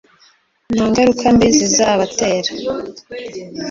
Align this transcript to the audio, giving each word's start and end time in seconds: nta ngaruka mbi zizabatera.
nta 0.73 0.85
ngaruka 0.89 1.25
mbi 1.35 1.47
zizabatera. 1.57 2.49